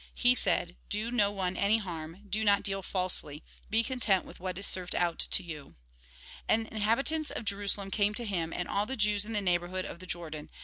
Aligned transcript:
"He 0.25 0.33
said:" 0.33 0.77
Do 0.89 1.11
no 1.11 1.29
one 1.31 1.55
any 1.55 1.77
harm, 1.77 2.21
do 2.27 2.43
not 2.43 2.63
deal 2.63 2.81
falsely; 2.81 3.43
be 3.69 3.83
content 3.83 4.25
with 4.25 4.39
what 4.39 4.57
is 4.57 4.65
served 4.65 4.95
out 4.95 5.19
to 5.29 5.43
you." 5.43 5.75
And 6.49 6.67
inhabitants 6.69 7.29
of 7.29 7.45
Jerusalem 7.45 7.91
came 7.91 8.15
to 8.15 8.25
him, 8.25 8.51
and 8.51 8.67
all 8.67 8.87
the 8.87 8.97
Jews 8.97 9.25
in 9.25 9.33
the 9.33 9.41
neighbourhood 9.41 9.85
of 9.85 9.99
the 9.99 10.07
Jordan. 10.07 10.49